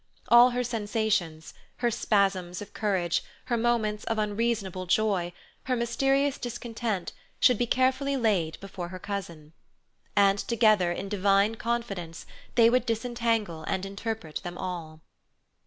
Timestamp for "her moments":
3.45-4.03